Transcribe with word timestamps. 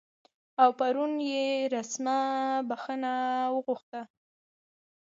او 0.61 0.69
پرون 0.79 1.11
یې 1.31 1.45
رسما 1.73 2.19
بخښنه 2.69 3.13
وغوښته 3.55 4.01